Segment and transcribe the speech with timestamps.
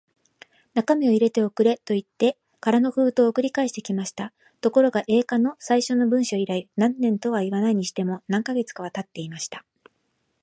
[0.73, 4.33] 中身を入れて送れ、といって空の封筒を送り返してきました。
[4.59, 9.63] ところが、Ａ 課の最初の文書以来、何年とはいわないにしても、何カ月かはたっていました。